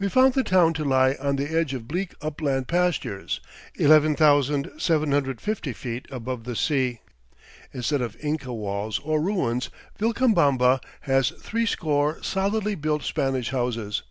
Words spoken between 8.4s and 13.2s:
walls or ruins Vilcabamba has threescore solidly built